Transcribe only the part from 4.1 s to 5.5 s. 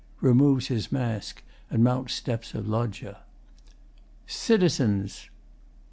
Citizens!